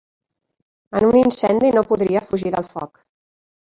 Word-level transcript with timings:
En 1.01 1.05
un 1.11 1.19
incendi 1.21 1.71
no 1.79 1.87
podria 1.93 2.27
fugir 2.33 2.57
del 2.59 2.71
foc. 2.77 3.03